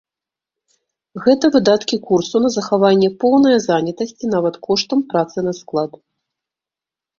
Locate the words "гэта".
1.25-1.45